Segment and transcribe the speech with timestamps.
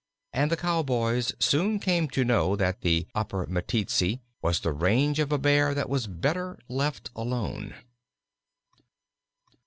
[0.33, 5.19] And the cow boys soon came to know that the Upper Meteetsee was the range
[5.19, 7.75] of a Bear that was better let alone.